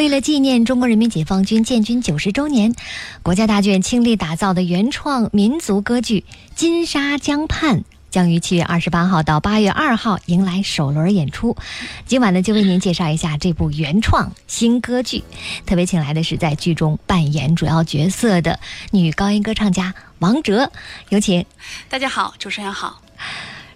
[0.00, 2.74] 为了纪念中国人民解放军建军九十周年，
[3.22, 11.54] 国家大剧院倾力打造的原创民族歌剧《金沙江畔》将于七月二十八号到八月二号迎来首轮演出。
[12.06, 15.22] 今晚呢，就为您介绍一下这部原创新歌剧。
[15.66, 18.58] 特别请来的是在剧中扮演主要角色的
[18.92, 20.72] 女高音歌唱家王哲，
[21.10, 21.44] 有请。
[21.90, 23.02] 大家好，主持人好。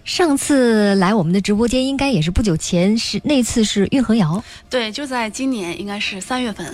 [0.05, 4.41] 上次来我们的直播间，应该也是不久前，是那次是运河谣。
[4.69, 6.71] 对，就在今年，应该是三月份。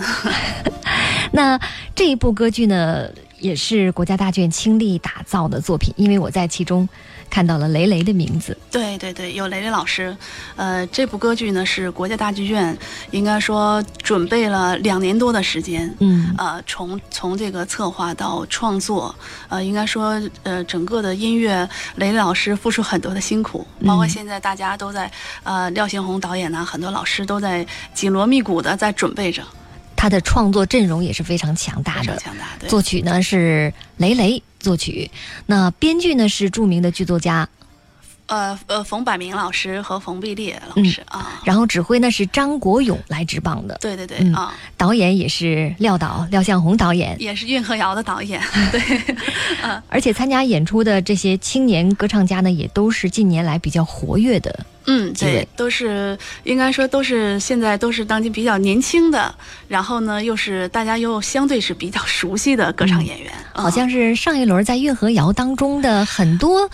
[1.32, 1.58] 那
[1.94, 3.08] 这一部歌剧呢，
[3.40, 6.88] 也是国家大剧院倾力打造的作品，因为我在其中。
[7.32, 10.14] 看到了雷雷的名字，对对对，有雷雷老师。
[10.54, 12.76] 呃，这部歌剧呢是国家大剧院
[13.10, 19.14] 应该说准备了两年多的时间，嗯，呃，从从这个策划到创作，
[19.48, 25.10] 呃，应该说呃整个的音乐，雷雷老师付出很多的辛苦，包括现在大家都在
[25.42, 29.42] 呃廖星红导演呢，很多老师都在紧锣密鼓的在准备着。
[30.02, 32.48] 他的创作阵容也是非常强大的，强大。
[32.66, 35.08] 作曲呢是雷雷作曲，
[35.46, 37.48] 那编剧呢是著名的剧作家。
[38.26, 48.40] 呃呃，冯百明老师和冯碧烈老师啊，然后指挥呢是张国勇来执棒的，对对对啊，导演也是廖导廖向红导演，也是运河谣的导演，
[48.72, 48.80] 对，
[49.62, 59.34] 嗯，而且参加演出的这些青年歌唱家呢，也都是近年来比较活跃的，嗯，对，都是应该说都是现在都是当今比较年轻的，
[59.68, 66.70] 然后呢又是大家又相对是比较熟悉的歌唱演员，好像是上一轮在运河谣当中的很多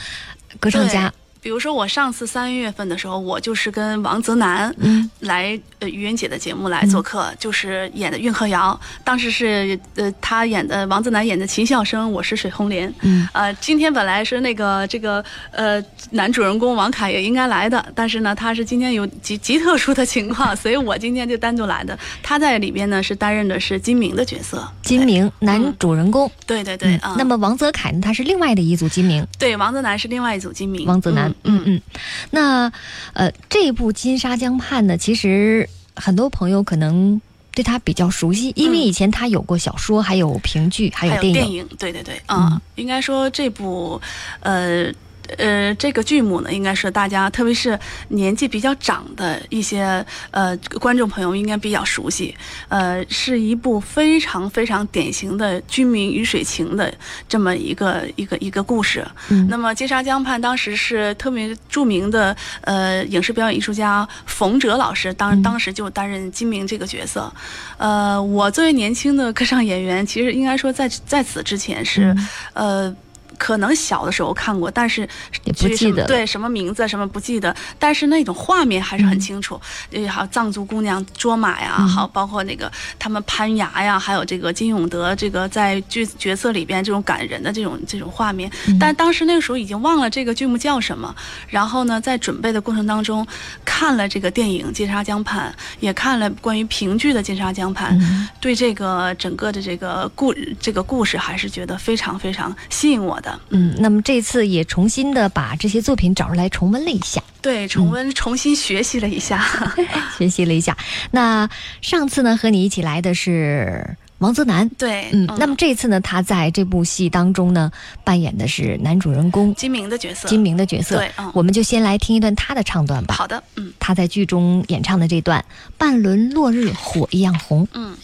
[0.60, 1.12] 歌唱家。
[1.40, 4.74] 比如说，我上次三月份的时候，我就是跟王泽南
[5.20, 8.78] 来呃于云姐的节目来做客，就是演的《运河谣》。
[9.04, 12.92] 当时是呃他演的王泽南演的秦孝生，我是水红莲。
[13.02, 21.96] 嗯，呃，今天本来是那个这个呃男主人公王凯也应该来的，但是呢，他是今天有极极特殊的情况，所以我今天就单独来的。
[22.22, 26.30] 他在里边呢是担任的是金明的角色，金明男主人公。
[26.46, 27.14] 对对对啊。
[27.16, 29.24] 那么王泽凯呢，他是另外的一组金明。
[29.38, 30.84] 对，王泽南是另外一组金明。
[30.86, 31.27] 王泽南。
[31.44, 31.82] 嗯嗯，
[32.30, 32.72] 那
[33.12, 37.20] 呃，这部《金沙江畔》呢，其实很多朋友可能
[37.54, 41.32] 对他比较熟悉，因为以前他有过小说，还有评剧，还有电影。
[41.32, 44.00] 电影，对对对，嗯，应该说这部，
[44.40, 44.92] 呃。
[45.36, 47.78] 呃，这个剧目呢，应该是大家，特别是
[48.08, 52.34] 年纪比较长的一些呃观众朋友应该比较熟悉。
[52.68, 56.92] 呃，是一部非常非常典型的军民鱼水情的
[57.28, 59.06] 这么一个一个一个故事。
[59.28, 59.46] 嗯。
[59.48, 67.30] 那么《金沙江畔》当时是特别著名的呃影视表演艺术家冯哲老师，当当时就担任金明这个角色。
[67.76, 72.16] 呃，我作为年轻的歌唱演员，其实应该说在在此之前是
[72.54, 72.94] 呃。
[73.38, 75.08] 可能小的时候看过，但是
[75.44, 79.58] 也不记得对什么名字什么不记得，但是那种画面还是很清楚。
[79.92, 88.50] 呃，好藏族姑娘卓玛呀，好包括那个他们攀崖呀，还有这个金永德这个在剧角色里边这种感人的这种这种画面。
[88.78, 91.14] 但当时那个时候已经忘了这个剧目叫什么。
[91.48, 93.26] 然后呢，在准备的过程当中，
[93.64, 97.98] 看了这个电影《金沙江畔》，也看了关于评剧的《金沙江畔》，
[98.40, 103.27] 对这个整个的这个故这个故事还是觉得非常非常吸引我的。
[103.50, 109.42] 嗯，那么这次也重新的把这些作品找出来重温了一下，对，重温，重新学习了一下，
[110.16, 110.76] 学习了一下。
[111.10, 111.48] 那
[111.80, 117.70] 上次呢，和你一起来的是王泽南，对，嗯，那么这次呢，他在这部戏当中呢，
[118.04, 119.54] 扮演的是男主人公。
[119.54, 123.14] 金明的角色，金明的角色，对，我们就先来听一段他的唱段吧。
[123.14, 125.44] 好的，嗯，他在剧中演唱的这段
[125.78, 127.96] “半轮落日火一样红”，嗯。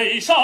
[0.00, 0.34] 北上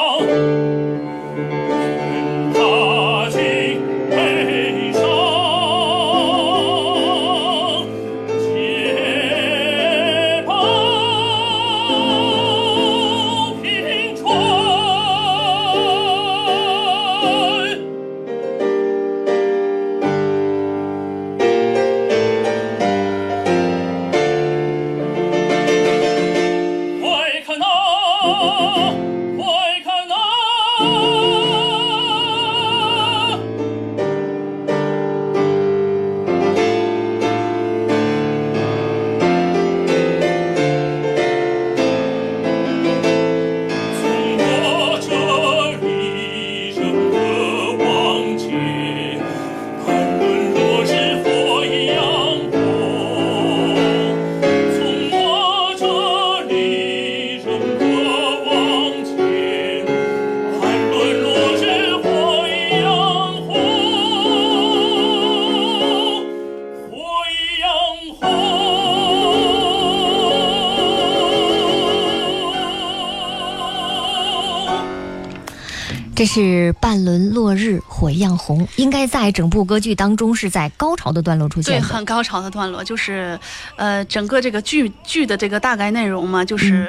[76.17, 83.39] 这是半轮落日，火一样红，应该在整部歌剧当中是在高潮的段落出现对，很高潮的段落，就是，
[83.77, 86.89] 呃，整个这个剧剧的这个大概内容嘛，就是，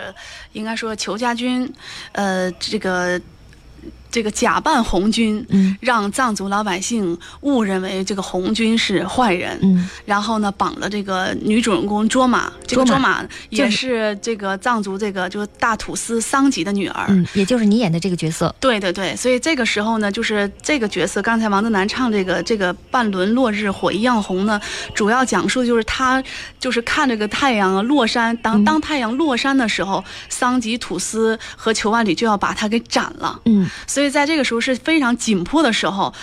[0.53, 1.69] 应该说裘家军，
[2.13, 3.21] 呃，这个。
[4.09, 5.45] 这个假扮红军，
[5.80, 18.54] 让藏族老百姓误认为这个红军是坏人，然后呢，绑了这个女主人公卓玛，这个卓玛也是这个藏族这个就是大土司桑吉的女儿，也就是你演的这个角色。
[18.59, 24.60] 对对对，所以这个时候呢，就是这个角色，刚才王德南唱这个这个半轮落日火一样红呢，
[24.96, 26.24] 主要讲述的就是他
[26.60, 33.39] 就是看这个太阳啊落山，当当太阳落山的时候，桑吉土司和裘万里就要把他给斩了。
[33.46, 33.70] 嗯。
[33.86, 36.14] 所以在这个时候是非常紧迫的时候，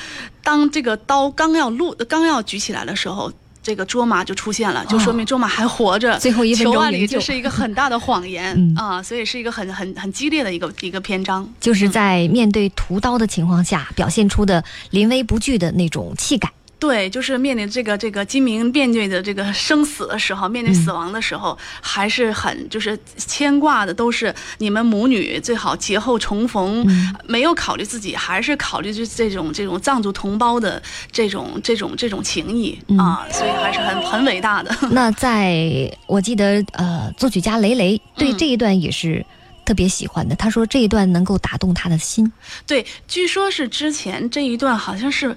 [0.42, 6.18] 当这个刀刚要落、刚要举起来的时候，这个卓玛就出现了，就说明卓玛还活着。
[6.18, 9.02] 最后一分钟里，就是一个很大的谎言啊！
[9.02, 11.48] 所以是一个很、很、很激烈的一个一个篇章。
[11.60, 16.52] 就是在面对屠刀的情况下，表现出的临危不惧的那种气概。
[16.78, 26.86] 对，就是面临这个这个金明面对的这个生死的时候，面对死亡的时候，还是很就是牵挂的，都是你们母女最好劫后重逢，
[27.26, 34.76] 没有考虑自己，还是考虑就这种这种藏族同胞的这种这种这种情谊啊，所以还是很很伟大的。
[34.92, 39.24] 那在我记得，呃，作曲家雷雷对这一段也是
[39.64, 42.30] 特别喜欢的，他说这一段能够打动他的心。
[42.66, 45.34] 对，据说是之前这一段好像是。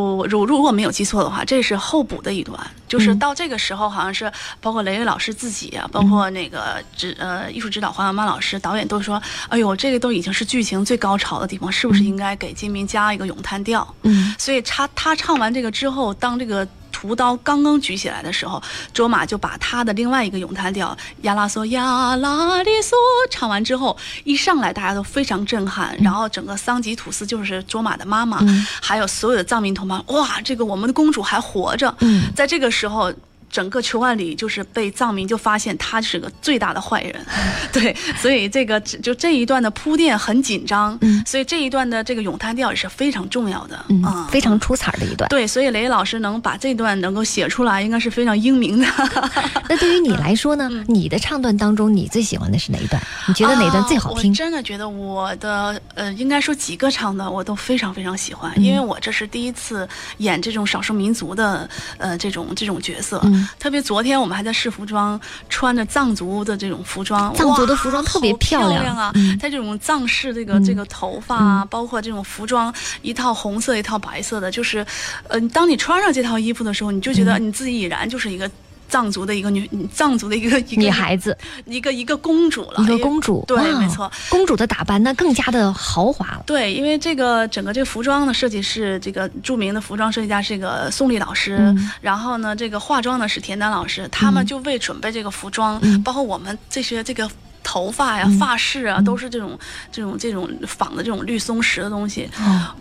[0.00, 2.58] 我如如果没有记错的话，这是后补的一段，
[2.88, 4.30] 就是到这个时候，好像是
[4.60, 13.86] 包括雷雷老师自己啊，包括那个指呃艺术指导黄小曼老师，导演都说，哎呦，这个都已经是剧情最高潮的地方，是不是应该给金明加一个咏叹调？
[14.02, 16.66] 嗯，所以他他唱完这个之后，当这个。
[17.02, 18.62] 屠刀刚刚举起来的时候，
[18.94, 22.96] 卓玛就把他的另外一个咏叹调亚拉索亚拉里索
[23.28, 28.38] 唱完之后，一上来大家都非常震撼，然后整个桑吉土司就是卓玛的妈妈，
[28.80, 31.92] 还有所有的藏民同胞，哇，这个我们的公主还活着，
[32.36, 33.12] 在这个时候。
[33.52, 37.14] 整个球万里就是被藏民就发现他是个最大的坏人，
[37.70, 45.28] 对，所以这个就这一段的铺垫很紧张，嗯，所以这一段的这个咏叹调也是非常重要的，嗯，非常出彩的一段。
[45.28, 48.86] 对，所以雷老师能把这段能够写出来，应该是非常英明的。
[49.68, 50.70] 那对于你来说呢？
[50.88, 53.02] 你的唱段当中，你最喜欢的是哪一段？
[53.28, 54.30] 你觉得哪段最好听？
[54.30, 61.68] 我真的觉得我的呃，应该说几个唱段我都非常非常喜欢，因为我这是第一次演这种少数民族的
[61.98, 63.22] 呃这种这种角色。
[63.58, 69.12] 特别昨天我们还在试服装，穿着藏族的这种服装，藏族的服装特别漂亮啊！
[69.40, 72.72] 在这种藏式这个这个头发啊，包括这种服装，
[73.02, 74.84] 一套红色一套白色的，就是，
[75.28, 78.50] 呃，当你穿上这套衣服的时候，你就觉得你自己已然就是一个。
[78.92, 81.34] 藏族的一个女，藏族的一个一个女孩子，
[81.64, 86.42] 一个一个公主了，一个公主，对，没错，公主的打扮那更加的豪华了。
[86.44, 97.26] 对，因为这个整个这个服装的设计是这个著名的服装设计家是一个宋丽老师，然后呢，这个化妆呢是田丹老师，他们就为准备这个服装，包括我们这些这个
[97.64, 99.58] 头发呀、发饰啊，都是这种
[99.90, 102.28] 这种这种仿的这种绿松石的东西，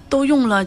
[0.10, 0.66] 都用了。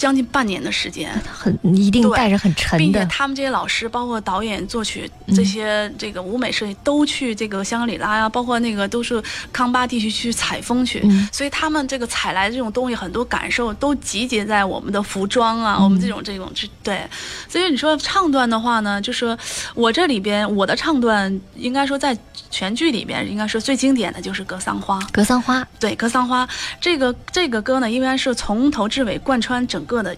[0.00, 16.50] 将近半年的时间，很一定带着很沉的，并且他们这些老师，包括导演、作曲这些这个舞美设计，都去这个香格里拉呀，包括那个都是康巴地区去采风去，所以他们这个采来的这种东西，很多感受都集结在我们的服装啊，我们这种这种
[16.82, 17.06] 对，
[17.46, 19.36] 所以你说唱段的话呢，就是
[19.74, 22.16] 我这里边我的唱段，应该说在
[22.48, 24.98] 全剧里边，应该说最经典的就是《格桑花》。
[25.12, 26.46] 格桑花，对，《格桑花》
[26.80, 29.84] 这个这个歌呢，应该是从头至尾贯穿整。
[29.90, 30.16] 个的，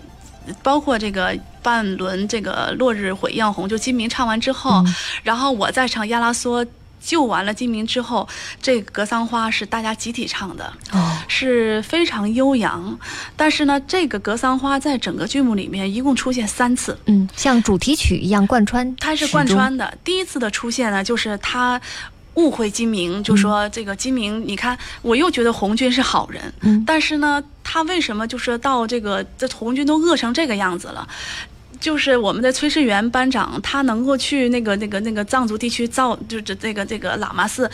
[0.63, 4.85] 包括这个半轮这个落日火一样红，就金明唱完之后，
[5.23, 6.65] 然后我再唱亚拉索
[7.01, 8.29] 救完了金明之后，
[8.61, 12.97] 这个格桑花是大家集体唱的，哦，是非常悠扬。
[13.35, 19.97] 但是呢，这个格桑花在整个剧目里面一共出现三次，嗯，像主题曲一样贯穿，它是贯穿的。
[20.05, 21.81] 第一次的出现呢，就是他。
[22.35, 31.07] 误会金明，就说这个金明，你看，我又觉得红军是好人，嗯，但是呢，他为什么就是到这个这红军都饿成这个样子了？
[31.81, 37.69] 就是我们的炊事员班长，他能够去那个那个那个藏族地区造，就这这个这个喇嘛寺，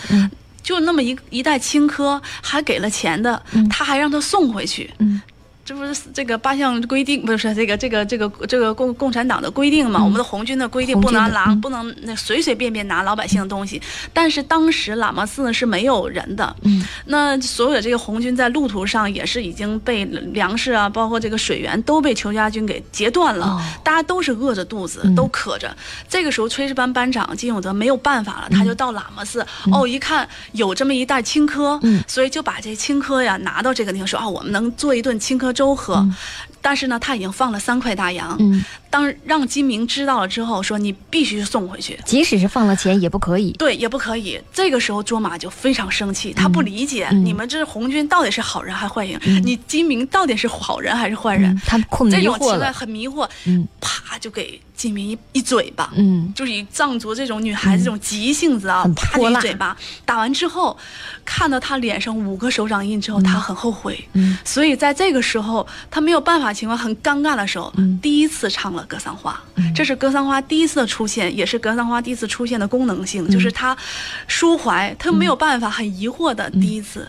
[0.63, 5.21] 就那么一一袋青稞，还给了钱的，他还让他送回去，嗯。
[5.69, 10.03] 这不是这个八项规定，不是这个这个这个这个共共产党的规定嘛？
[10.03, 13.79] 我们的红军的规定不能拿，不能那随随便便拿老百姓的东西。
[14.15, 25.77] 但是当时喇嘛寺是没有人的，嗯，那所有的这个红军在路途上也是已经被粮食啊，包括这个水源都被裘家军给截断了，大家都是饿着肚子，都渴着。
[26.09, 35.53] 这个时候，炊事班班长金永德没有办法了，他就到喇嘛寺，哦，一看有这么一袋青稞，嗯，所以就把这青稞呀拿到这个地方，说啊，我们能做一顿青稞。
[35.59, 36.09] 粥喝，
[36.63, 38.37] 但是呢，他已经放了三块大洋。
[38.39, 43.51] 嗯，当让金明知道了之后，说你必须送回去，即使是放了钱也不可以。
[43.59, 44.41] 对，也不可以。
[44.53, 49.21] 这个时候，卓玛就非常生气，他不理解你们这红军到底是好人还是坏人？
[49.45, 51.61] 你金明到底是好人还是坏人？
[51.67, 53.29] 他困迷惑了，很迷惑。
[53.47, 54.61] 嗯，啪就给。
[54.79, 60.79] 金明一一嘴巴，嗯，就是以藏族这种女孩子这种急性子啊，啪一嘴巴打完之后，
[61.25, 65.48] 看到他脸上五个手掌印之后，他很后悔，嗯，所以在这个时候，
[65.91, 69.41] 她没有办法情况很尴尬的时候，第一次唱了格桑花，
[69.75, 73.77] 这是格桑花第一次的出现，也是格桑花第一次出现的功能性，就是他
[74.29, 77.09] 抒怀，他没有办法很疑惑的第一次，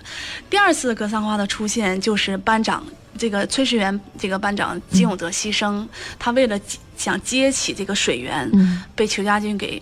[0.50, 2.84] 第二次格桑花的出现就是班长。
[3.18, 5.86] 这个炊事员，这个班长金永泽牺牲，
[6.18, 6.58] 他为了
[6.96, 8.50] 想接起这个水源，
[8.96, 9.82] 被裘家军给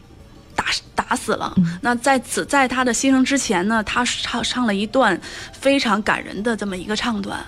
[0.57, 1.53] 打打死了。
[1.81, 5.17] 那在此，在他的牺牲之前呢，他唱唱了一段
[5.53, 7.39] 非常感人的这么一个唱段。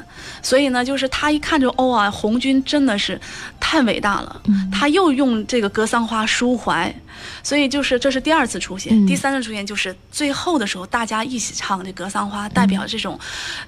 [0.42, 3.20] 所以呢，就是他一看就哦啊，红军真的是
[3.60, 4.42] 太伟大了。
[4.72, 6.96] 他又用这个格桑花抒怀。
[7.44, 13.20] 所以就是这是第二次出现，第三次出现就是最后的时候，大家一起唱这《格桑花》，代表这种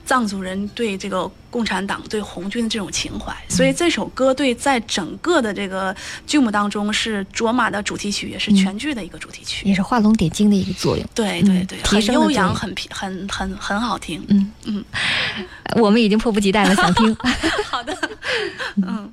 [0.06, 3.36] 藏族人对这个共产党、对红军的这种情怀。
[3.50, 11.06] 所以这首歌对在整个的这个剧目当中是卓玛的主题曲，也是全剧的一个主题曲，也是画龙点睛的一个作用。
[11.14, 14.24] 对对对，很悠扬，很很很很好听。
[14.30, 14.84] 嗯嗯，
[15.76, 17.16] 我们已经迫不及待了，想听。
[17.70, 17.98] 好的，
[18.76, 19.12] 嗯。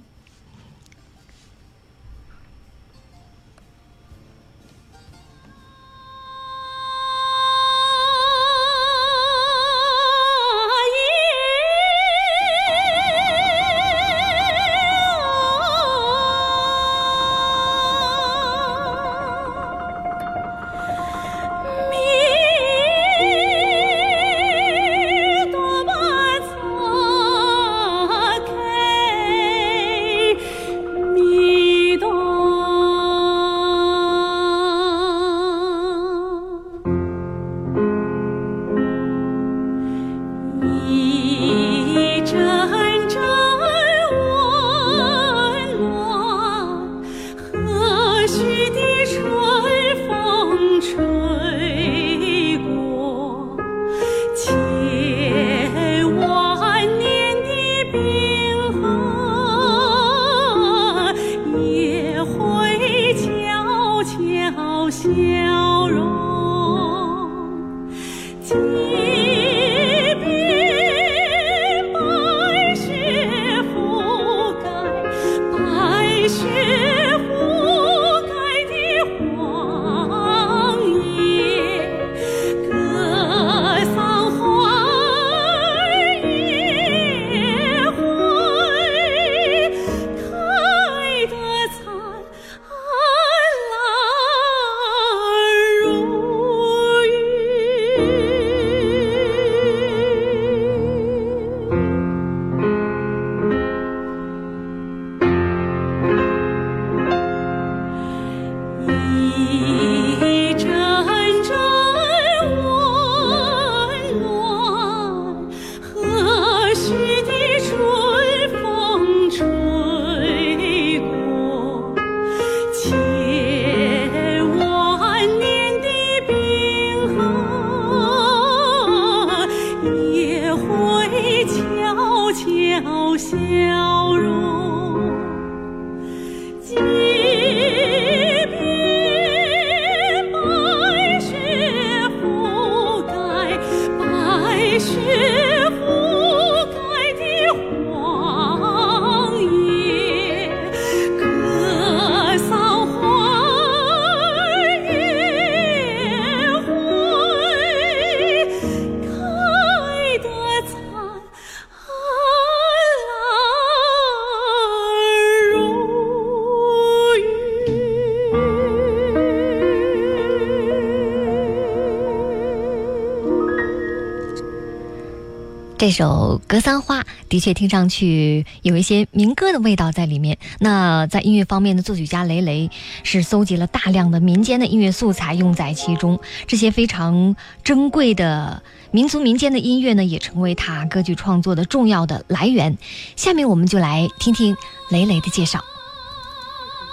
[175.99, 180.39] 首《格桑花》的确听上去有一些民歌的味道在里面。
[180.61, 182.71] 那在音乐方面的作曲家雷雷
[183.03, 187.35] 是搜集了大量的民间的音乐素材用在其中，这些非常
[187.65, 192.79] 珍贵的民族民间的音乐呢，也成为他歌剧创作的重要的来源。
[193.17, 194.57] 下面我们就来听听
[194.91, 195.65] 雷雷的介绍。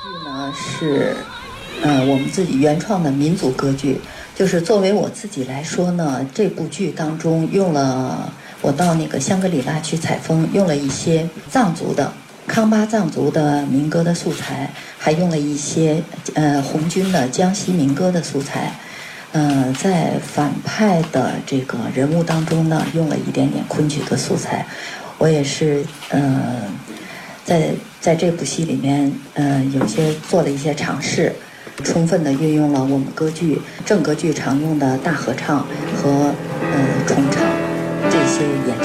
[0.04, 1.16] 这部剧呢是，
[1.84, 4.02] 呃，我们自己原创的民族歌剧。
[4.34, 8.34] 就是作为我自己来说呢，这部剧当中用了。
[8.66, 12.12] 我到那个香格里拉去采风，用了一些藏族的
[12.48, 16.02] 康巴藏族的民歌的素材，还用了一些
[16.34, 18.74] 呃红军的江西民歌的素材。
[19.34, 24.66] 呃，在反派的这个人物当中呢，用了一点点昆曲的素材。
[25.20, 26.64] 我也是呃，
[27.44, 27.70] 在
[28.02, 31.36] 在这部戏里面呃，有些做了一些尝试，
[31.84, 35.60] 充分的运用了我们歌剧正歌剧常用的大合唱
[35.96, 37.55] 和呃重唱。
[38.38, 38.85] 这些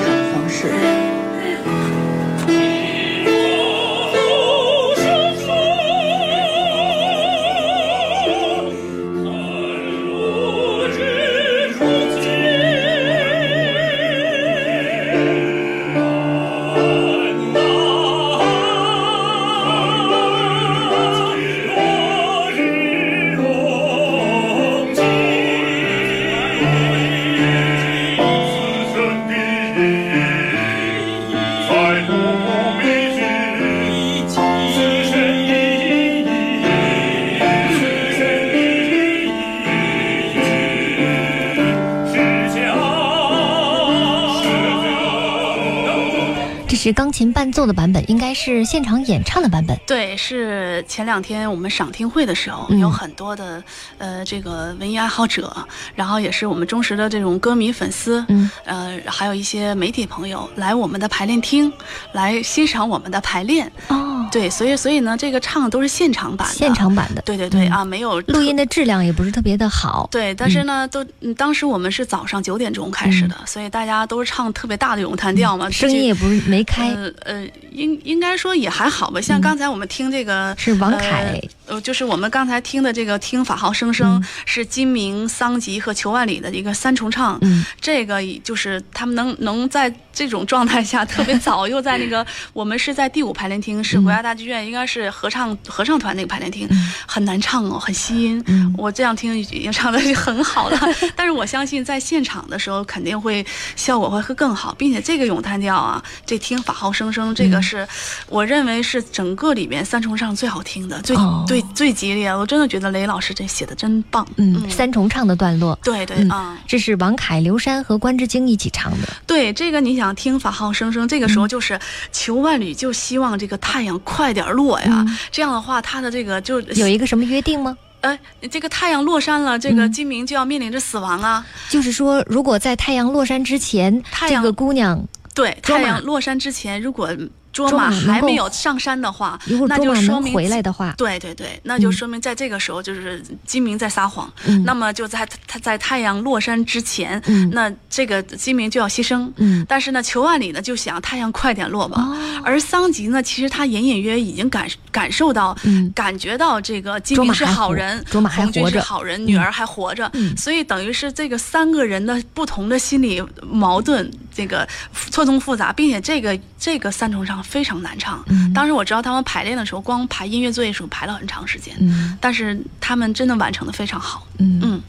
[46.90, 49.78] 是钢琴伴奏的版本，应该是现场演唱的版本。
[49.86, 53.62] 对，是前两天我们赏听会的时候，有很多的
[53.98, 55.56] 呃这个文艺爱好者，
[55.94, 61.72] 然后也是我们忠实的这种歌迷粉丝，嗯，呃，还有一些媒体朋友来我们的排练厅
[62.10, 63.70] 来欣赏我们的排练。
[63.86, 67.22] 哦，对，所以所以呢，这个唱的都是现场版的，现场版的。
[67.22, 70.08] 对对对啊，没有录音的质量也不是特别的好。
[70.10, 71.04] 对，但是呢，都
[71.36, 76.64] 当时我们是早上九点钟开始的，所以大家都是唱特别大的咏叹调嘛，声音也不是没。
[76.76, 79.20] 呃呃，应应该说也还好吧。
[79.20, 81.40] 像刚才我们听这个是王凯，
[81.70, 87.36] 呃，就是我们刚才听的这个听法号声声是金明、桑吉和裘万里的一个三重唱。
[87.42, 96.68] 嗯，这个就是他们能能在这种状态下 特别早，又在那个我们是在第五排练厅，是国家大剧院，应该是合唱合唱团那个排练厅，
[97.06, 98.44] 很难唱哦，很吸音。
[98.78, 100.78] 我这样听已经唱的就很好了，
[101.16, 103.44] 但是我相信在现场的时候肯定会
[103.76, 106.60] 效果会会更好，并且这个咏叹调啊，这听。
[106.60, 107.88] 法号声声，这个是
[108.28, 111.00] 我认为是整个里面三重唱最好听的，
[111.46, 112.28] 最最最激烈。
[112.34, 114.26] 我真的觉得雷老师这写的真棒。
[114.36, 119.08] 嗯，三重唱的段落，对对啊，这是王凯、刘珊和关之京一起唱的。
[119.26, 121.78] 对，这个你想听法号声声，这个时候就是
[122.12, 127.76] 求万里就希望这个太阳快点落呀，这样的话他的这个就有一个什么约定吗？
[128.02, 128.18] 呃，
[128.50, 131.44] 这个太阳落山了，这个金明就要面临着死亡啊。
[131.68, 135.06] 就是说，如果在太阳落山之前，这个姑娘。
[135.34, 137.10] 对，太阳落山之前，如果
[137.52, 144.32] 卓玛还没有上山的话，那就说明回来的话，对对对，那就说明在这个时候就是金明在撒谎。
[144.44, 149.30] 嗯，那么就在他在太阳落山之前，嗯，那这个金明就要牺牲。
[149.36, 152.00] 嗯，但是呢，裘万里呢就想太阳快点落吧。
[152.00, 164.66] 哦，而桑吉呢，其实他隐隐约已经感感受到，嗯，感觉到这个金明是好人，卓玛还活着，好人，女儿还活着，所以等于是这个三个人的不同的心理矛盾，这个
[165.10, 168.22] 错综复杂，并且这个这个三重唱非常难唱。
[168.28, 171.74] 嗯，当时我知道他们排练的时候，光排音乐作业时候排了很长时间。
[171.80, 174.26] 嗯，但是他们真的完成的非常好。
[174.38, 174.82] 嗯嗯，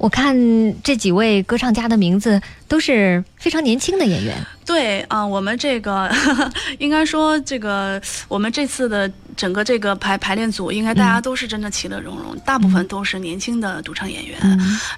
[0.00, 0.34] 我看
[0.82, 4.34] 这几位歌唱家的名字都是非常年轻的演员。
[4.64, 6.10] 对啊，我们这个
[6.80, 14.38] 应该说这个我们这次的整个这个排排练组，应该大家都是真的其乐融融，大部分都是年轻的独唱演员。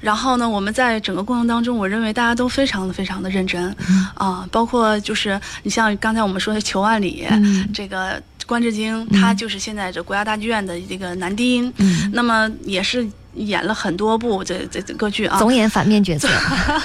[0.00, 3.74] 然后呢，我们在整个过程当中，我认为大家都非常的非常的认真
[4.14, 7.26] 啊，包括就是你像刚才我们说的裘万里
[7.74, 8.22] 这个。
[8.44, 11.72] 关智京，他就是现在这国家大剧院的这个男低音，
[12.12, 13.08] 那么也是。
[13.34, 16.28] 演了很多部这这这歌剧啊，总演反面角色，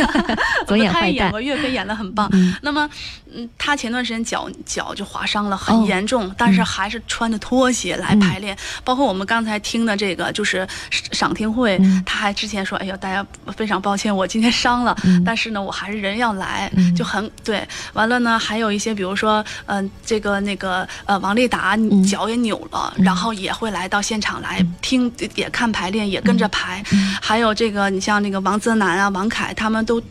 [0.65, 1.01] 总演坏蛋。
[1.01, 2.31] 他演过岳飞，演的很棒。
[2.61, 2.89] 那么，
[3.33, 8.57] 嗯，他前段时间脚脚就划伤了，很严重，但是还是穿着拖鞋来排练。
[8.85, 10.65] 包括我们刚才听的这个，就是
[11.11, 13.25] 赏听会，他还之前说：“哎呀，大家
[13.57, 21.77] 非常抱歉，我今天伤了，但是呢，我还是人要来，就很对。”完了呢，还有一些，比如说，嗯，这个那个呃，王丽达
[22.09, 26.36] 脚也扭了，然后也会来到现场来听，也看排练，也跟。
[26.37, 26.83] 着排，
[27.21, 30.01] 还有这个，你像那个王泽南啊、王凯，他们都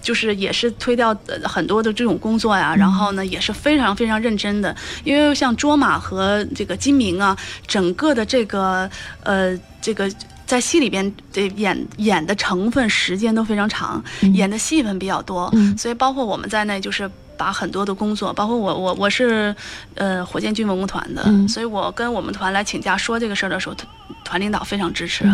[0.00, 8.88] 就是也是推掉很多的这种工作呀，然后呢也是非常非常认真的，因为像卓玛和这个金明啊，整个的这个
[9.22, 10.10] 呃这个
[10.46, 17.10] 在戏里边的演演的成分时间都非常长，演的戏份比较多，所以包括我们在内就是。
[17.36, 19.54] 把很多的工作，包括我，我我是，
[19.94, 23.88] 呃，火箭军文工团的，所以我跟我们团来请假说这个事儿的时候，团
[24.24, 25.24] 团领导非常支持，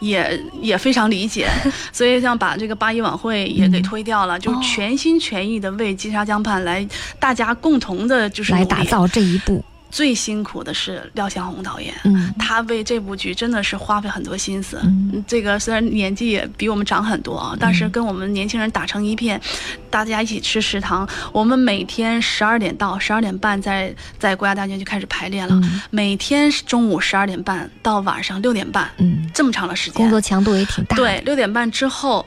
[0.00, 1.48] 也也非常理解，
[1.92, 6.86] 所以像把这个八一晚会也给推掉了，就全心全意的为金沙江畔来，
[7.20, 9.64] 大家共同的就是来打造这一步。
[9.90, 14.78] 最辛苦的是廖向红导演，嗯，他为这部剧真的是花费很多心思。
[14.84, 19.40] 嗯，这个虽然年纪也比我们长很多啊，但是跟我们年轻人打成一片，
[19.88, 21.08] 大家一起吃食堂。
[21.32, 30.96] 我们每天十二点到十二点半在在国家大剧院就开始排练了，每天中午十二点半到晚上六点半，嗯，这么长的时间，工作强度也挺大。
[30.96, 32.26] 对，六点半之后。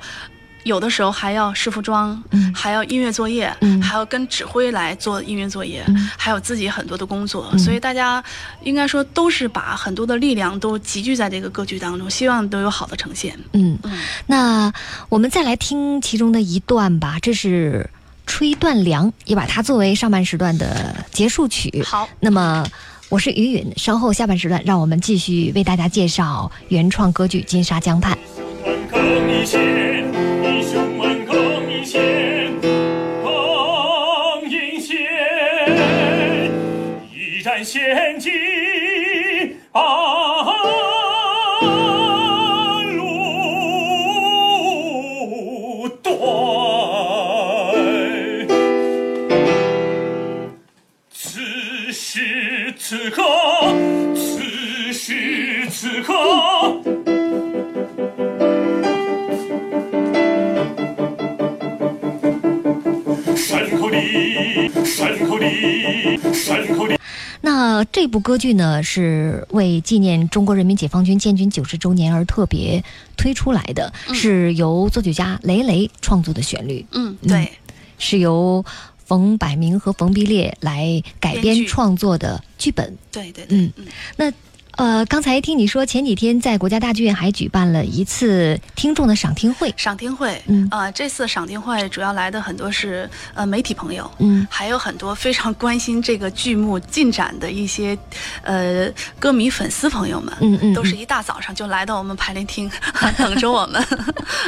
[0.64, 8.24] 有的时候还要试服装，嗯，还要音乐作业，嗯，还要跟指挥来做音乐作业，嗯，还有自己很多的工作，所以大家
[8.64, 13.38] 应该说都是把很多的力量都集聚在这个歌剧当中，希望都有好的呈现。
[13.54, 13.78] 嗯，
[14.28, 14.72] 那
[15.10, 17.90] 我们再来听其中的一段吧，这是
[18.32, 21.84] 《吹断梁》，也把它作为上半时段的结束曲。
[21.84, 22.66] 好，那么
[23.10, 28.16] 我是于允，稍后下半时段让我们继续为大家介绍原创歌剧《金沙江畔》。
[37.42, 38.32] 千金
[39.72, 39.84] 半
[42.96, 43.08] 路
[46.04, 46.14] 断，
[51.12, 53.24] 此时此刻，
[54.14, 56.14] 此时此刻，
[63.36, 67.01] 山口里，山口里，山口里。
[67.62, 72.84] 那这部歌剧呢，是为纪念中国人民解放军建军九十周年而特别
[73.16, 76.84] 推出来的，是由作曲家雷雷创作的旋律。
[76.92, 77.52] 嗯，对，
[78.00, 78.66] 是由
[79.06, 82.98] 冯百鸣和冯碧烈来改编创作的剧本。
[83.12, 83.86] 对对，嗯嗯，
[84.18, 84.34] 那。
[84.78, 89.74] 呃，刚才听你说前几天在国家大剧院还举办了一次听众的赏听会。
[89.78, 97.98] 赏听会，嗯，啊，这次赏听会主要来的很多是呃媒体朋友，嗯，还有很多非常关心这个剧目进展的一些
[98.44, 102.72] 呃歌迷粉丝朋友们，嗯嗯，都是一大早上就来到我们排练厅
[103.18, 103.86] 等着我们。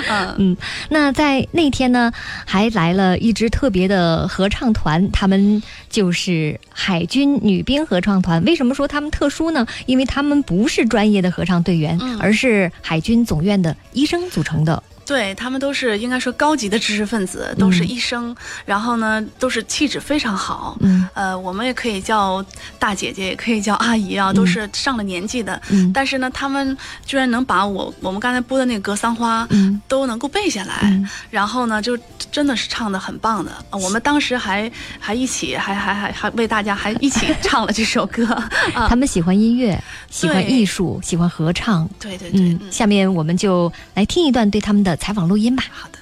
[0.09, 0.57] 嗯嗯，
[0.89, 2.11] 那在那天呢，
[2.45, 8.43] 还来了一支特别的合唱团，他们就是海军女兵合唱团。
[8.45, 9.67] 为什么说他们特殊呢？
[9.85, 18.35] 因为他们不是专业的合唱队员，而是海军总院的医生组成的对他们都是应该说高级的知识分子，都是医生，
[18.65, 20.77] 然后呢都是气质非常好。
[20.81, 22.43] 嗯呃，我们也可以叫
[22.79, 25.61] 大姐姐，也可以叫阿姨啊，都是上了年纪的。
[25.69, 31.97] 嗯但是呢，他们居然能把我我们刚才播的那个《格桑花》嗯都能够背下来，嗯然后呢，就
[32.31, 33.51] 真的是唱的很棒的。
[33.69, 38.25] 呃我们当时还还一起还还还还为大家还一起唱了这首歌
[38.73, 38.95] 啊他。
[38.95, 39.77] 们喜欢音乐，
[40.09, 41.85] 喜欢艺术，喜欢合唱。
[41.99, 45.63] 对对对，嗯，下面我们就来听一段对他们的采访录音吧。
[45.71, 45.97] 好的。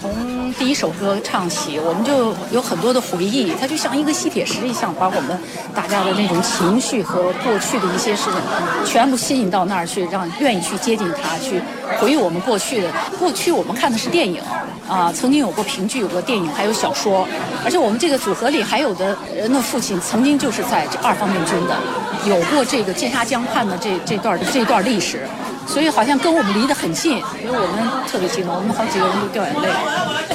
[0.00, 5.38] 从第一首歌唱起，我们就有很多的回忆，它就像一个吸铁石一样，把我们
[5.74, 8.40] 大家的那种情绪和过去的一些事情，
[8.86, 11.60] 全部吸引到那儿去，让愿意去接近它，去
[12.00, 12.90] 回忆我们过去的。
[13.18, 14.40] 过去我们看的是电影，
[14.88, 17.28] 啊，曾经有过评剧，有过电影，还有小说，
[17.62, 21.76] 而且我们这个组合里还有的人的父亲曾经就是在这二方面军的，
[22.24, 25.28] 有过这个金沙江畔的这这段这段历史。
[25.66, 29.68] 所以好像跟我们离得很近，所以我们特别激动，我们好几个人都掉眼泪。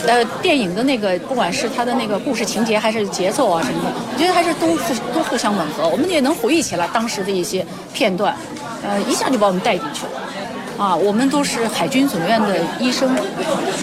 [0.07, 8.35] 呃，电影的那个，不管是它的那个故事情节还是节奏啊什么的，我觉得还是都互都互相吻合，我们也能回忆起来当时的一些片段，
[8.88, 10.11] 呃，一下就把我们带进去了。
[10.77, 13.09] 啊，我们都是海军总院的医生，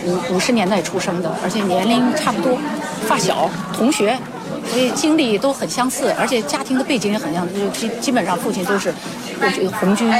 [0.04, 2.58] 五五十年代出生的，而且年龄差不多，
[3.06, 4.16] 发小同学，
[4.70, 8.92] 所以经历都很相似，而且家庭的背景也很像，就基基本上父亲都是
[9.80, 10.10] 红军，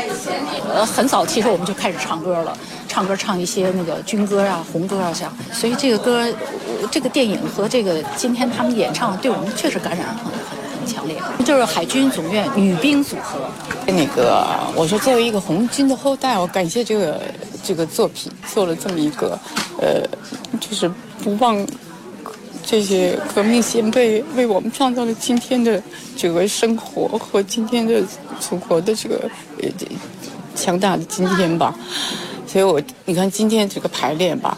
[0.74, 2.56] 呃，很早其实我们就开始唱歌了，
[2.88, 6.26] 唱歌唱一些那个军歌啊、红歌啊，像，所以这个歌，
[6.90, 10.32] 这个电影和这个今天他们演唱，对我们确实感染很很
[10.80, 13.38] 很强烈，就是海军总院女兵组合。
[13.86, 17.20] 那个，我说作为一个红军的后代，我感谢这个
[17.62, 19.38] 这个作品做了这么一个，
[19.80, 20.02] 呃，
[20.60, 20.90] 就是
[21.22, 21.56] 不忘
[22.64, 25.82] 这些革命先辈为我们创造了今天的
[26.16, 28.02] 这个生活和今天的
[28.40, 29.28] 祖国的这个
[29.60, 29.86] 呃这
[30.54, 31.74] 强大的今天吧。
[32.46, 34.56] 所以我你看今天这个排练吧，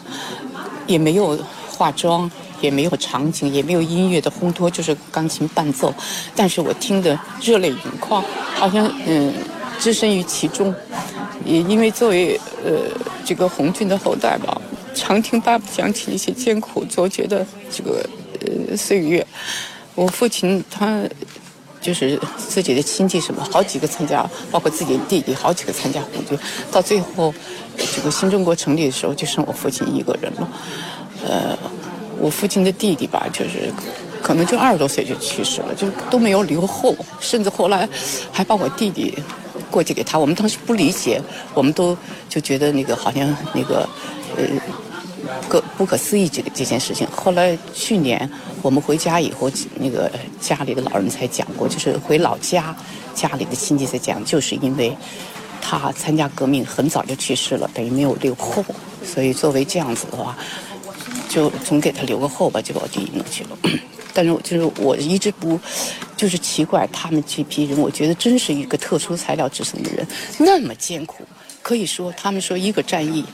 [0.85, 1.37] 也没有
[1.69, 2.29] 化妆，
[2.61, 5.93] 也没有场景，也没有音乐的烘托，就是钢琴伴奏。
[6.35, 9.33] 但是我听得热泪盈眶，好像嗯
[9.79, 10.73] 置身于其中。
[11.43, 12.71] 也因为作为呃
[13.23, 14.59] 这个红军的后代吧，
[14.95, 18.03] 常听爸爸讲起一些艰苦卓绝的这个
[18.41, 19.25] 呃岁月。
[19.93, 21.03] 我父亲他
[21.79, 26.37] 就是自己的亲戚什么，好几个参加，包括自己的弟弟，好几个参加红军，
[26.71, 27.33] 到最后
[27.77, 30.49] 这个新中国成立的时候，就剩我父亲一个人了。
[31.25, 31.57] 呃，
[32.19, 33.71] 我父亲的弟弟吧，就是
[34.21, 37.87] 可能就二十多岁就去世了，就都没有留后，甚至后来
[38.31, 39.17] 还把我弟弟
[39.71, 40.19] 过继给他。
[40.19, 41.21] 我们当时不理解，
[41.53, 41.95] 我们都
[42.27, 43.87] 就觉得那个好像那个
[44.35, 44.43] 呃。
[45.49, 47.07] 个不可思议这个这件事情。
[47.07, 48.29] 后来去年
[48.61, 52.75] 我们回家以后，那个家里的老人才讲过，就是回老家，
[53.13, 54.95] 家里的亲戚才讲，就是因为
[55.61, 58.63] 他参加革命很早就去世了，等于没有留后，
[59.03, 60.37] 所以作为这样子的话，
[61.27, 63.57] 就总给他留个后吧，就把我弟弟弄去了。
[64.13, 65.59] 但是就是我一直不，
[66.15, 71.25] 就是奇怪他们这批人，我觉得真是一个特殊材料制成的人，那么艰苦，
[71.61, 73.25] 可以说他们说一个战役，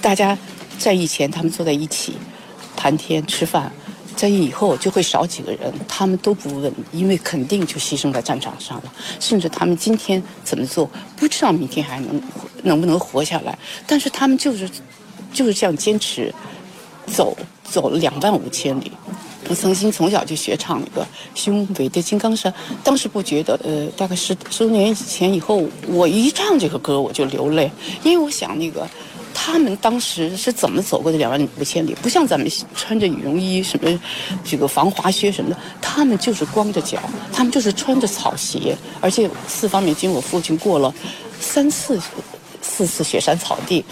[0.00, 0.36] 大家
[0.78, 2.14] 在役前他们坐在一起
[2.76, 3.70] 谈天吃饭，
[4.16, 8.92] 在以后就会少几个人，他们都不问，因为肯定就牺牲在战场上了。
[9.20, 12.22] 甚至他们今天怎么做，不知道明天还能
[12.62, 14.70] 能不能活下来，但是他们就是
[15.32, 16.32] 就是这样坚持，
[17.06, 18.92] 走走了两万五千里。
[19.48, 21.02] 我曾经从小就学唱那个
[21.34, 22.52] 《雄伟的金刚山》，
[22.84, 27.70] 当时不觉得，呃，大概十十多年以前以后，我一唱这个歌我就流泪，
[28.02, 28.86] 因为我想那个
[29.40, 31.94] 他们当时是怎么走过的两万五千里？
[32.02, 34.00] 不像咱们穿着羽绒衣、什么
[34.44, 36.98] 这个防滑靴什么的，他们就是光着脚，
[37.32, 40.92] 他们就是穿着草鞋，而且四方面军，我父亲过了
[41.40, 42.00] 三次、
[42.60, 43.84] 四次雪山草地。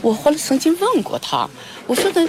[0.00, 1.50] 我后来曾经问过他，
[1.88, 2.26] 我说的，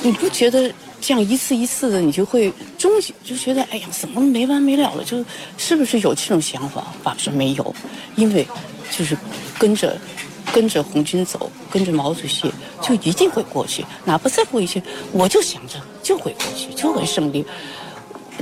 [0.00, 0.72] 你不觉得？
[1.00, 2.90] 这样一次一次的，你就会终
[3.22, 5.04] 就觉得，哎呀，怎么没完没了了？
[5.04, 5.24] 就
[5.56, 6.92] 是不是有这种想法？
[7.04, 7.74] 爸爸说没有，
[8.16, 8.44] 因为
[8.90, 9.16] 就是
[9.60, 9.96] 跟着
[10.58, 13.86] 跟着红军走，跟着毛主席，就一定会过去。
[14.04, 17.46] 哪怕再过一去，我就想着就会过去，就会胜利。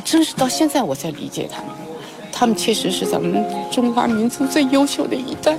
[0.02, 1.68] 真是到现在我才理解他们，
[2.32, 5.58] 他们确实是咱们中华民族最优秀的一代。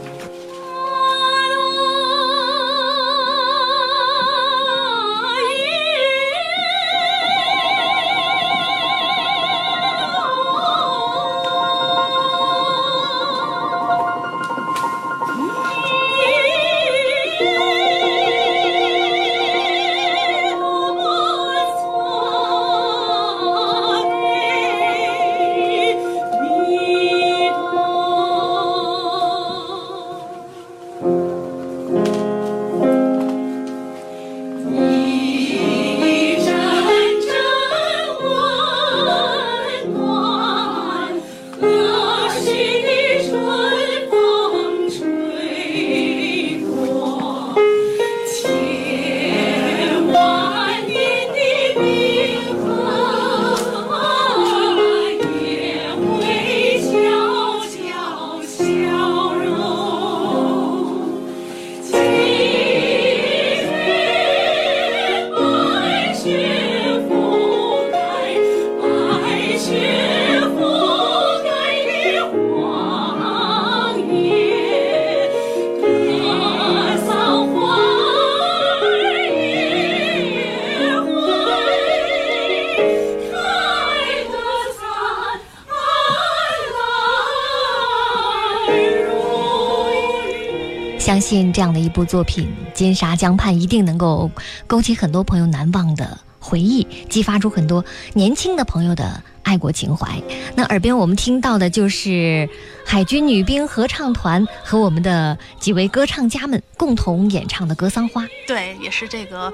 [91.27, 94.31] 信这样的一部作品《金沙江畔》一定能够
[94.65, 100.07] 勾起很多朋友难忘的回忆，激发出很多年轻的朋友的爱国情怀。
[100.55, 102.49] 那耳边我们听到的就是
[102.85, 108.23] 海军女兵合唱团和我们的几位歌唱家们共同演唱的《格桑花》。
[108.47, 109.51] 对，也是这个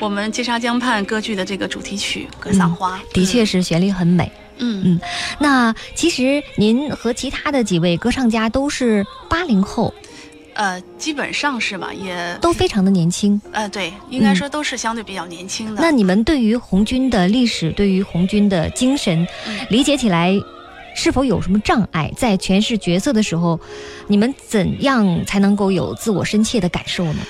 [0.00, 4.32] 我们金沙江畔歌剧的这个主题曲《格桑花》嗯，的确是旋律很美。
[4.60, 5.00] 嗯嗯，
[5.38, 9.94] 那其实您和其他的几位歌唱家都是八零后，
[10.58, 13.40] 呃，基本上是吧，也都非常的年轻。
[13.52, 15.80] 呃，对，应该说都是相对比较年轻的。
[15.80, 20.34] 那你们对于红军的历史，对于红军的精神，嗯理解起来
[20.96, 22.12] 是否有什么障碍？
[22.16, 23.60] 在诠释角色的时候，
[24.08, 27.20] 你们怎样才能够有自我深切的感受呢？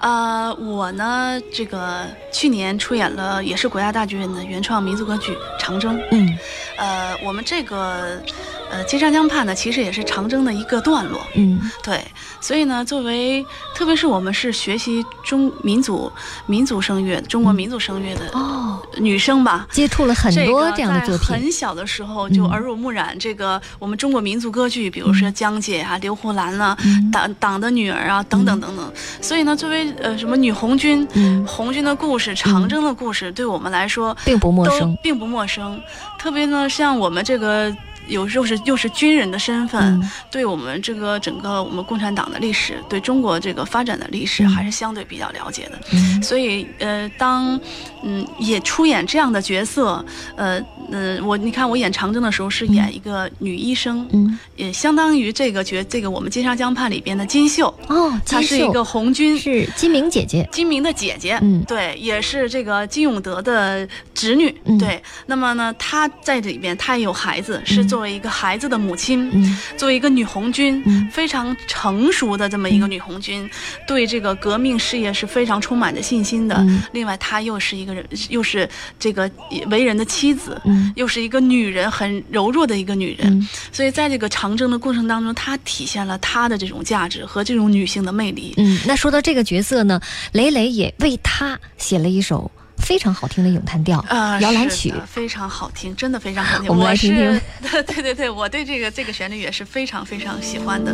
[0.00, 5.96] 呃，我呢，这个去年出演了也是国家大剧院的原创民族歌剧《长征》。
[6.10, 6.38] 嗯
[6.76, 8.22] 呃，我们这个
[8.70, 11.20] 呃金沙江畔呢，其实也是长征的一个段落。
[11.34, 12.02] 嗯对，
[12.40, 16.10] 所以呢，作为特别是我们是学习中民族
[16.46, 19.66] 民族声乐、中国民族声乐的哦，女生吧。
[19.70, 21.42] 接触了很多这样的作这个在品。
[21.44, 28.92] 很小的时候就嗯耳濡目染这个我们中国民族歌剧，比如说江姐啊、刘胡兰啊、嗯党党的女儿啊等等等等。
[29.20, 34.96] 所以呢，作为呃什么女红军、嗯，红军的故事、长征的故事，对我们来说并不陌生。
[35.02, 35.80] 并不陌生。
[36.18, 37.74] 特别呢，像我们这个
[38.08, 40.10] 有时候是又是军人的身份，嗯。
[40.30, 44.48] 对我们这个整个我们共产党的历史，对中国这个发展的历史，嗯。
[44.48, 45.78] 还是相对比较了解的。
[45.92, 46.22] 嗯。
[46.22, 47.58] 所以，呃，当
[48.02, 50.04] 嗯也出演这样的角色，
[50.36, 54.38] 呃呃，我你看我演长征的时候是演一个女医生，嗯。
[54.56, 59.38] 也相当于这个角这个我们金沙江畔里边的金秀，哦，秀她是一个红军。
[59.38, 60.48] 是金明姐姐。
[60.52, 61.62] 金明的姐姐，嗯。
[61.64, 64.78] 对，也是这个金永德的侄女，嗯。
[64.78, 65.02] 对。
[65.26, 73.48] 那么呢，她在这里边，她也有孩子，是嗯作为一个孩子的母亲，嗯作为一个女红军，嗯非常成熟的这么一个女红军，
[73.86, 76.56] 对这个革命事业是非常充满着信心的。
[76.56, 79.30] 嗯另外，她又是一个人，又是这个
[79.70, 83.28] 为人的妻子，嗯又是一个女人，很柔弱的一个女人。
[83.32, 88.54] 嗯所以，在这个长征的过程当中，她体现了她的这种价值和这种女性的魅力。
[88.56, 90.00] 嗯，那说到这个角色呢，
[90.32, 92.50] 雷雷也为她写了一首
[92.84, 96.68] 非常好听的咏叹调呃，摇篮曲非常好听，真的非常好听。
[96.68, 100.92] 我们来听听是， 对对对，我对这个这个旋律也是非常非常喜欢的。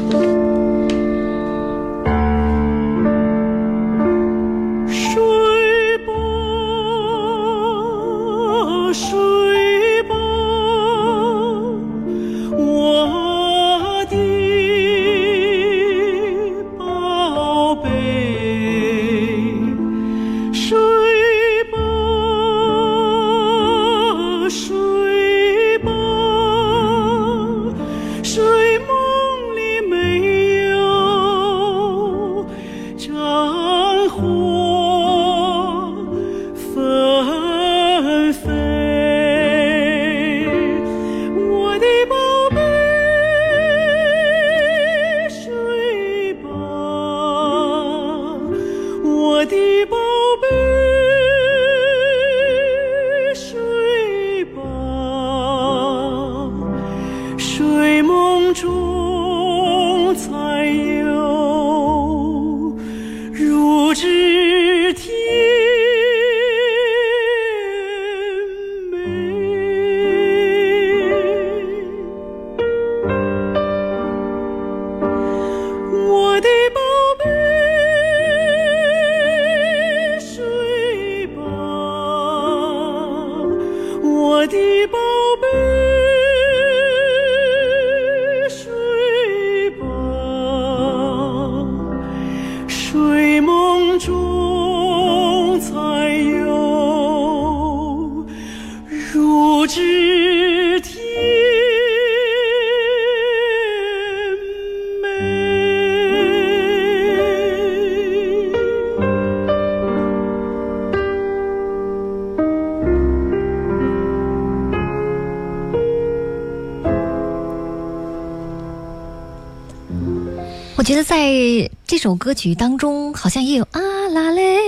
[120.91, 123.81] 觉得在这首歌曲当中，好像也有啊
[124.13, 124.59] 啦嘞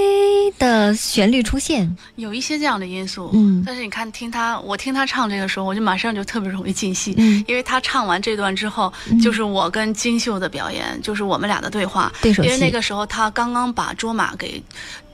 [0.56, 1.96] 的旋律出现。
[2.14, 14.62] 有一些这样的因素，嗯但是你看，听他，我听他唱这个时候，我就马上就特别容易进戏，嗯因为他唱完这段之后，就是我跟金秀的表演，就是我们俩的对话，对因为那个时候他刚刚把卓玛给。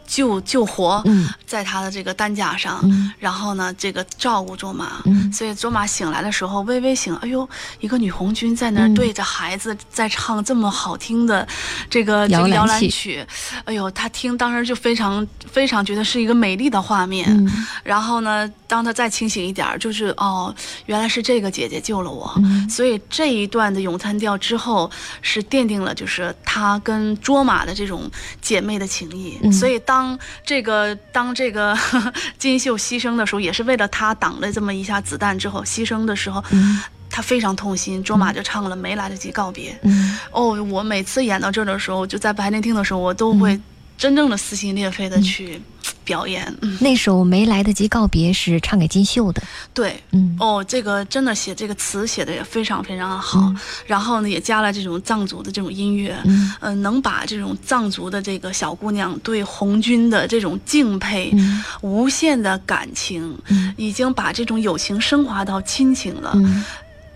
[0.08, 1.28] 救救活，嗯。
[1.46, 3.12] 在他的这个担架上，嗯。
[3.18, 5.32] 然后呢，这个照顾卓玛，嗯。
[5.32, 7.48] 所以卓玛醒来的时候微微醒，哎呦，
[7.78, 11.46] 一个女红军在那对着孩子在唱这么好听的
[11.88, 13.26] 这个这摇篮个摇篮曲曲，
[13.64, 17.26] 哎呦，他听当时就非常非常觉得是一个美丽的画面。
[17.30, 17.66] 嗯。
[17.82, 20.54] 然后呢，当他再清醒一点儿，就是哦，
[20.86, 22.30] 原来是这个姐姐救了我。
[22.36, 22.68] 嗯。
[22.68, 24.90] 所以这一段的咏叹调之后，
[25.22, 28.10] 是奠定了就是他跟卓玛的这种
[28.42, 29.38] 姐妹的情谊。
[29.42, 29.50] 嗯。
[29.50, 29.97] 所以当
[30.44, 31.76] 这个当这个
[32.38, 36.80] 金秀牺牲的时候，也是为了他挡了这么一下子弹之后牺牲的时候，嗯
[37.10, 38.04] 他非常痛心。
[38.04, 39.72] 卓玛就唱了《没来得及告别》。
[39.82, 43.58] 嗯哦，我每次演到这儿的时候，就在白天听的时候，我都会
[43.96, 45.60] 真正的撕心裂肺的去
[46.08, 46.42] 表演。
[46.62, 49.42] 嗯，那首没来得及告别是唱给金秀的，
[49.74, 50.02] 对。
[50.12, 50.34] 嗯。
[50.40, 53.56] 哦，这个真的写这个词写的也非常非常好，嗯。
[53.86, 56.52] 然后呢也加了这种藏族的这种音乐，嗯。
[56.60, 61.62] 呃，能把这种藏族的这个小姑娘对红军的这种敬佩、嗯。
[61.82, 63.74] 无限的感情，嗯。
[63.76, 66.32] 已经把这种友情升华到亲情了。
[66.36, 66.64] 嗯。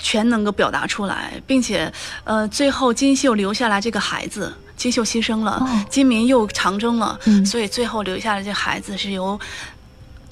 [0.04, 1.90] 全能够表达出来，并且，
[2.24, 5.84] 呃，最后金秀留下来这个孩子，金秀牺牲了，哦。
[5.88, 7.44] 金民又长征了，嗯。
[7.44, 9.38] 所以最后留下的这孩子是由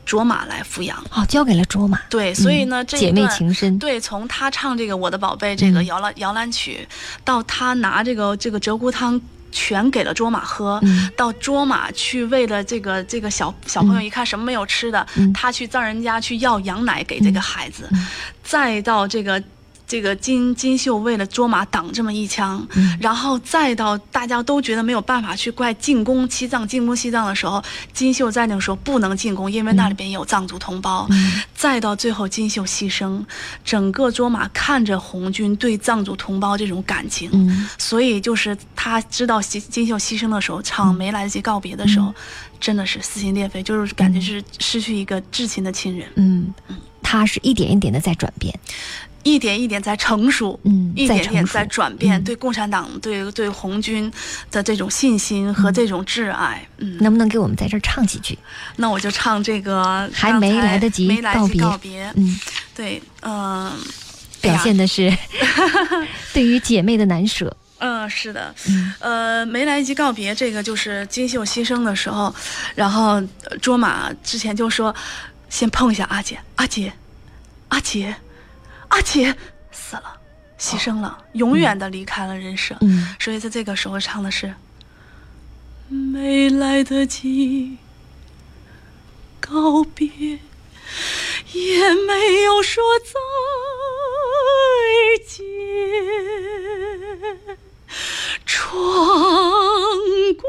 [0.04, 0.96] 卓玛来抚养。
[1.12, 5.86] 哦，交给了卓玛，对，所以呢，这姐妹情深，对，从她唱这个《我的宝贝》这个嗯。
[5.86, 6.86] 摇篮摇篮曲，
[7.24, 9.20] 到她拿这个这个鹧鸪汤
[9.52, 11.08] 全给了卓玛喝，嗯。
[11.16, 15.32] 到卓玛去为了这个这个小小朋友嗯一看什么没有吃的，嗯。
[15.32, 18.06] 他去藏人家去要羊奶给这个孩子，嗯。
[18.42, 19.40] 再到这个。
[19.90, 22.96] 这个金金秀为了卓玛挡这么一枪，嗯。
[23.00, 27.60] 然后再到大家都觉得没有办法去怪进攻西藏，进攻西藏的时候，
[27.92, 31.08] 金秀在那个时候不能进攻，因为那里边有藏族同胞。
[31.10, 31.42] 嗯。
[31.52, 33.20] 再到最后金秀牺牲，
[33.64, 37.68] 整个卓玛看着红军对藏族同胞这种感情，嗯。
[37.76, 42.14] 所以就是他知道金金秀牺牲的时候，唱没来得及告别的时候，
[42.60, 46.54] 真的是撕心裂肺，就是感觉是失去一个至亲的亲人，嗯，
[47.02, 48.56] 他是一点一点的在转变，
[49.22, 52.24] 一点一点在成熟，嗯一点点在转变，嗯。
[52.24, 54.10] 对共产党、对对红军
[54.50, 58.38] 的这种信心和这种挚爱，嗯，能不能给我们在这儿唱几句？
[58.76, 62.40] 那我就唱这个还没来得及告别告别，嗯，
[62.74, 63.72] 对，嗯、
[64.40, 65.12] 表现的，的是
[66.32, 68.94] 对于姐妹的难舍，嗯、是的，嗯。
[69.00, 72.34] 呃，没来得及告别，这个就是金秀牺牲的时候，
[72.74, 73.14] 然后
[73.44, 74.94] 呃卓玛之前就说，
[75.48, 76.92] 先碰一下阿姐，阿姐，
[77.68, 78.14] 阿姐，
[78.90, 79.34] 阿姐
[79.72, 80.20] 死了，
[80.58, 82.76] 牺牲了，永远的离开了人世。
[82.80, 84.54] 嗯所以在这个时候唱的是，
[85.88, 87.78] 没来得及
[89.40, 90.06] 告别，
[91.52, 93.14] 也没有说再
[95.26, 95.44] 见。
[98.44, 100.44] 穿过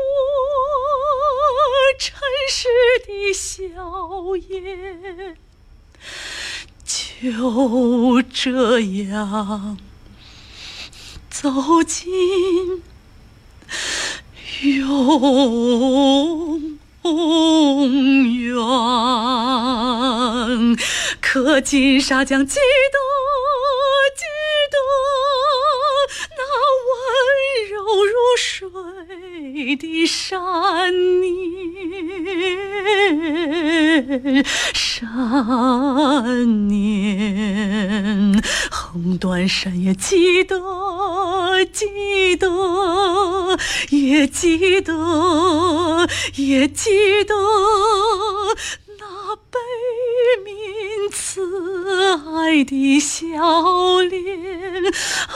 [1.98, 2.20] 尘
[2.50, 2.68] 世
[3.06, 5.38] 的硝烟，
[7.22, 9.78] 就这样
[11.30, 12.82] 走进
[14.64, 16.80] 永
[18.40, 18.58] 远。
[21.22, 22.60] 可金沙江记得，
[24.18, 24.24] 记
[24.72, 24.78] 得
[26.38, 26.42] 那
[26.90, 26.92] 温
[27.70, 30.92] 柔如水的山
[31.22, 31.32] 年，
[35.02, 38.40] 山年，
[38.70, 40.56] 横断山也记得，
[41.74, 43.58] 记得，
[43.90, 47.34] 也记得，也记得
[49.00, 49.58] 那悲
[50.46, 51.42] 悯慈
[52.36, 55.34] 爱的笑脸啊。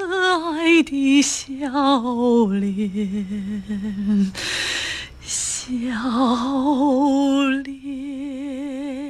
[0.00, 0.06] 可
[0.54, 4.32] 爱的笑脸
[5.20, 5.90] 笑
[7.62, 9.09] 脸。